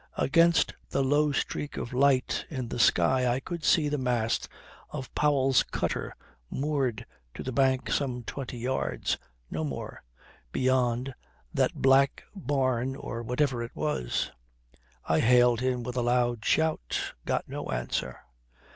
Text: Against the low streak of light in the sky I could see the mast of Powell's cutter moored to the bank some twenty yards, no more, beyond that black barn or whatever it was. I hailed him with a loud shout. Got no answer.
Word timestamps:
Against 0.17 0.73
the 0.89 1.03
low 1.03 1.31
streak 1.31 1.77
of 1.77 1.93
light 1.93 2.47
in 2.49 2.69
the 2.69 2.79
sky 2.79 3.31
I 3.31 3.39
could 3.39 3.63
see 3.63 3.87
the 3.87 3.99
mast 3.99 4.49
of 4.89 5.13
Powell's 5.13 5.61
cutter 5.61 6.15
moored 6.49 7.05
to 7.35 7.43
the 7.43 7.51
bank 7.51 7.91
some 7.91 8.23
twenty 8.23 8.57
yards, 8.57 9.19
no 9.51 9.63
more, 9.63 10.01
beyond 10.51 11.13
that 11.53 11.75
black 11.75 12.23
barn 12.33 12.95
or 12.95 13.21
whatever 13.21 13.61
it 13.61 13.75
was. 13.75 14.31
I 15.05 15.19
hailed 15.19 15.59
him 15.59 15.83
with 15.83 15.95
a 15.95 16.01
loud 16.01 16.43
shout. 16.45 17.13
Got 17.25 17.47
no 17.47 17.67
answer. 17.69 18.21